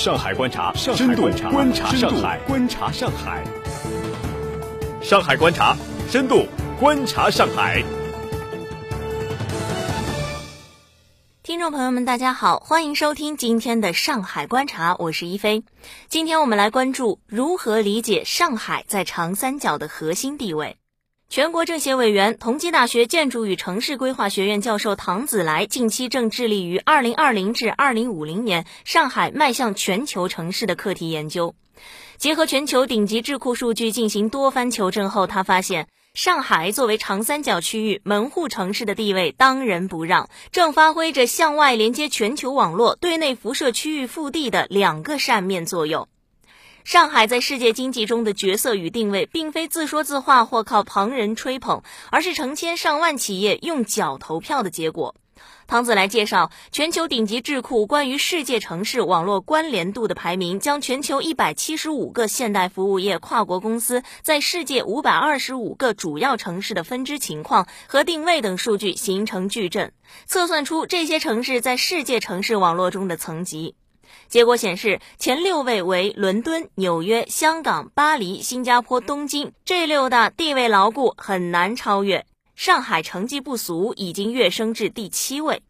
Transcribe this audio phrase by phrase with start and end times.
[0.00, 3.44] 上海观察，深度观察上海，观察上海。
[5.02, 5.76] 上海观察，
[6.08, 6.46] 深度
[6.80, 7.84] 观察上海。
[11.42, 15.64] 听众朋友们，大家好，欢迎收听今天的上海观察，我是一飞。
[16.08, 20.78] 今天我们来关注如何理解上海在长三角的核心地位。
[21.30, 31.54] 全国政协委员、同济大学建筑与城市规划学院教授唐子来近期正致力于二零二零至二零五零年上海迈向全球城市的课题研究。
[32.16, 46.08] 结合全球顶级智库数据进行多番求证后，他发现上海作为长三角区域门户城市的地位当仁不让，正发挥着向外连接全球网络、对内辐射区域腹地的两个扇面作用。
[46.84, 55.14] 上海在世界经济中的角色与定位，并非自说自话或靠旁人吹捧，而是成千上万企业用脚投票的结果。
[55.66, 69.92] 汤子来介绍，全球顶级智库关于世界城市网络关联度的排名，将全球一百七十五个现代服务业跨国公司在世界五百二十五个主要城市的分支情况和定位等数据形成矩阵，
[70.26, 73.76] 测算出这些城市在世界城市网络中的层级。
[74.28, 82.24] 结果显示，前六位为伦敦、纽约、香港、巴黎、新加坡、东京，这六大地位牢固，很难超越。
[82.54, 85.62] 上海成绩不俗，已经跃升至第七位。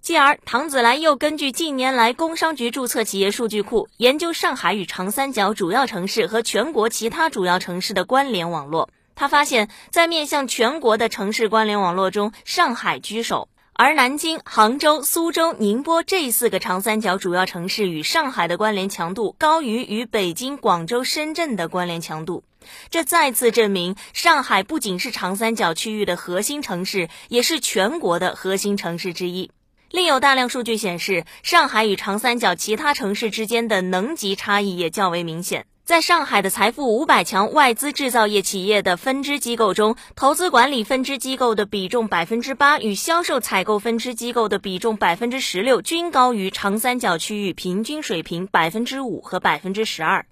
[0.00, 8.88] 继而，唐子来又根据近年来工商局注册企业数据库，研究上海与长三角主要城市和全国其他主要城市的关联网络。
[9.14, 13.48] 他发现，在面向全国的城市关联网络中，上海居首。
[13.76, 22.44] 而南京、杭州、苏州、宁波这四个长三角主要城市与上海的关联强度高于与北京、广州、深圳的关联强度，
[22.88, 29.50] 这再次证明上海不仅是长三角区域的核心城市，也是全国的核心城市之一。
[29.90, 35.66] 另有大量数据显示，上海与长三角其他城市之间的能级差异也较为明显。
[35.84, 50.24] 在上海的财富五百强外资制造业企业的分支机构中，投资管理分支机构的比重百分之八，与销售采购分支机构的比重百分之十六均高于长三角区域平均水平百分之五和百分之十二。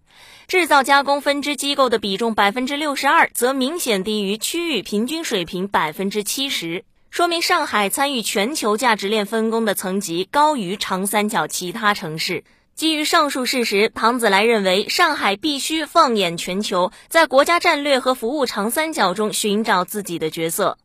[0.48, 12.42] 制造加工分支机构的比重百分之六十二，则明显低于区域平均水平百分之七十，说明上海参与全球价值链分工的层级高于长三角其他城市。
[12.74, 20.78] 基于上述事实，唐子来认为，上海必须放眼全球，在国家战略和服务长三角中寻找自己的角色。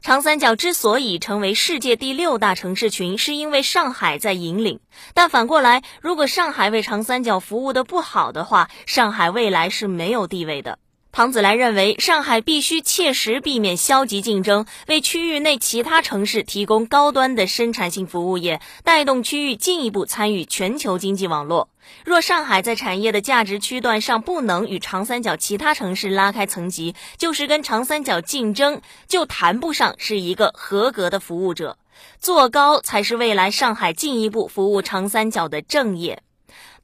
[0.00, 4.80] 长三角之所以成为世界第六大城市群，是因为上海在引领。
[5.14, 10.78] 但反过来，如果上海为长三角服务的不好的话，上海未来是没有地位的。
[11.14, 21.68] 唐子来认为，上海必须切实避免消极竞争，为区域内其他城市提供高端的生产性服务业，带动区域进一步参与全球经济网络。
[22.04, 31.78] 若上海在产业的价值区段上不能与长三角其他城市拉开层级，就是跟长三角竞争，就谈不上是一个合格的服务者。
[32.18, 36.24] 做高才是未来上海进一步服务长三角的正业。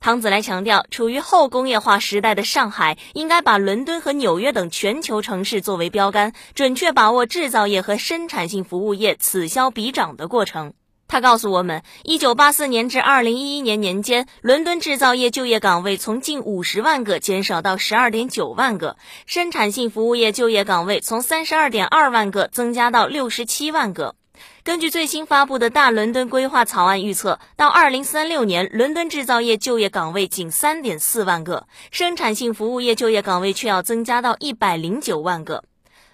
[0.00, 10.72] 汤子来强调，处于后工业化时代的上海，应该把伦敦和纽约等全球城市作为标杆，准确把握制造业和生产性服务业此消彼长的过程。
[11.06, 24.14] 他告诉我们，一九八四年至二零一一年年间，伦敦制造业就业岗位从近五十万个减少到十二点九万个，生产性服务业就业岗位从三十二点二万个增加到六十七万个。
[24.62, 35.64] 根据最新发布的大伦敦规划草案预测，到二零三六年，伦敦制造业就业岗位仅三点四万个，生产性服务业就业岗位却要增加到一百零九万个。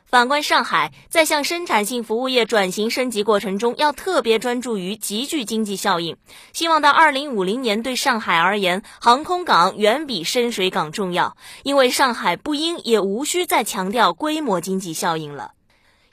[0.09, 6.17] 反观上海，在向生产性服务业转型升级过程中，要特别专注于集聚经济效应。
[6.53, 15.56] 希望到二零五零年，对上海而言，航空港远比深水港重要，因为上海不应也无需再强调规模经济效应了。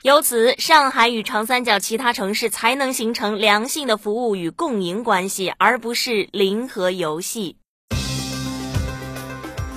[0.04, 7.56] 由此，上海与长三角其他城市才能形成良性的服务与共赢关系，而不是零和游戏。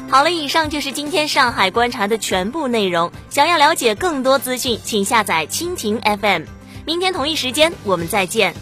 [0.10, 3.10] 好了，以上就是今天上海观察的全部内容。
[3.30, 6.44] 想要了解更多资讯，请下载蜻蜓 FM。
[6.86, 8.54] 明天同一时间，我们再见。